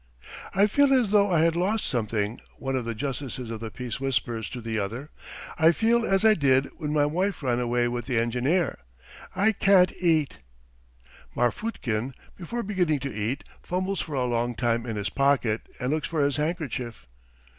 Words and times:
"I 0.55 0.65
feel 0.65 0.91
as 0.93 1.11
though 1.11 1.29
I 1.31 1.41
had 1.41 1.55
lost 1.55 1.85
something," 1.85 2.41
one 2.57 2.75
of 2.75 2.85
the 2.85 2.95
justices 2.95 3.51
of 3.51 3.59
the 3.59 3.69
peace 3.69 3.99
whispers 3.99 4.49
to 4.49 4.59
the 4.59 4.79
other. 4.79 5.11
"I 5.59 5.71
feel 5.71 6.07
as 6.07 6.25
I 6.25 6.33
did 6.33 6.71
when 6.77 6.91
my 6.91 7.05
wife 7.05 7.43
ran 7.43 7.59
away 7.59 7.87
with 7.87 8.07
the 8.07 8.17
engineer.... 8.19 8.79
I 9.35 9.51
can't 9.51 9.91
eat." 10.01 10.39
Marfutkin, 11.35 12.15
before 12.35 12.63
beginning 12.63 12.97
to 13.01 13.13
eat, 13.13 13.43
fumbles 13.61 14.01
for 14.01 14.15
a 14.15 14.25
long 14.25 14.55
time 14.55 14.87
in 14.87 14.95
his 14.95 15.09
pocket 15.11 15.61
and 15.79 15.91
looks 15.91 16.07
for 16.07 16.23
his 16.25 16.37
handkerchief. 16.37 17.05